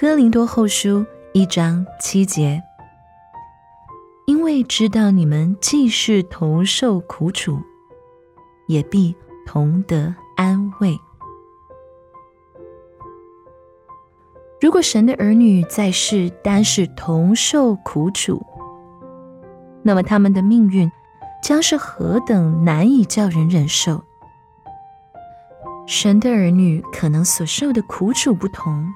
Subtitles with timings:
[0.00, 2.62] 哥林多后书一章七节，
[4.26, 7.60] 因为知道你们既是同受苦楚，
[8.68, 9.12] 也必
[9.44, 10.96] 同得安慰。
[14.60, 18.40] 如果神的儿女在世单是同受苦楚，
[19.82, 20.88] 那么他们的命运
[21.42, 24.00] 将是何等难以叫人忍受。
[25.88, 28.86] 神的儿女可能所受的苦楚不同，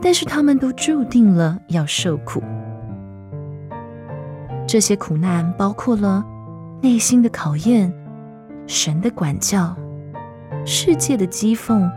[0.00, 2.42] 但是他们都注定了要受苦。
[4.66, 6.24] 这些苦难包括了
[6.82, 7.92] 内心的考验、
[8.66, 9.76] 神的管教、
[10.64, 11.88] 世界的讥讽。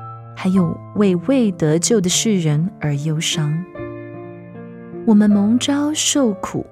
[0.41, 3.61] 还有为未得救的世人而忧伤。
[5.05, 6.65] 我们蒙召受苦，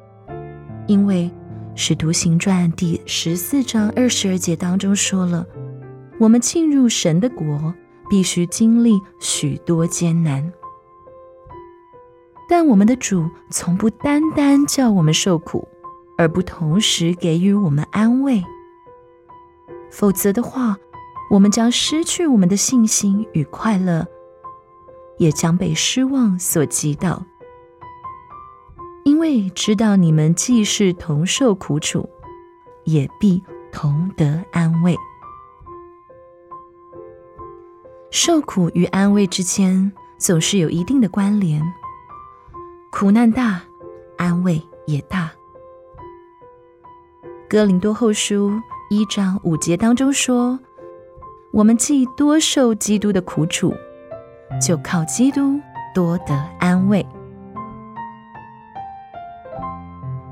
[0.85, 1.29] 因为
[1.75, 5.45] 《使徒行传》第十四章二十二节当中说了，
[6.17, 7.73] 我们进入神的国，
[8.09, 10.49] 必须经历许多艰难。
[12.47, 15.67] 但我们的主从不单单叫我们受苦，
[16.17, 18.41] 而不同时给予我们安慰。
[19.91, 20.77] 否则的话，
[21.29, 24.07] 我们将失去我们的信心与快乐，
[25.17, 27.21] 也将被失望所击倒。
[29.03, 32.09] 因为知道你们既是同受苦楚，
[32.85, 34.95] 也必同得安慰。
[38.09, 41.61] 受苦与安慰之间总是有一定的关联。
[42.99, 43.61] 苦难大，
[44.17, 45.29] 安慰也大。
[47.47, 48.51] 哥林多后书
[48.89, 50.59] 一章五节当中说。
[51.51, 53.71] 我们既多受基督的苦楚，
[54.59, 55.59] 就靠基督
[55.93, 57.05] 多得安慰。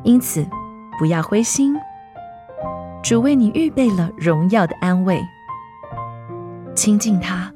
[0.03, 0.43] 因此，
[0.97, 1.75] 不要灰心，
[3.03, 5.21] 主为你预备了荣耀的安慰。
[6.75, 7.53] 亲近他，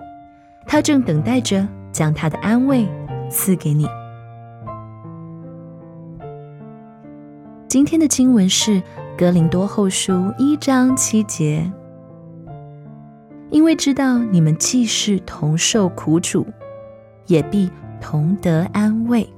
[0.67, 2.87] 他正等待着将他的安慰
[3.27, 3.87] 赐给你。
[7.69, 8.81] 今天的经文是
[9.15, 11.71] 《格林多后书》一章七节。
[13.51, 16.47] 因为知道你们既是同受苦楚，
[17.27, 17.69] 也必
[18.01, 19.29] 同得安慰。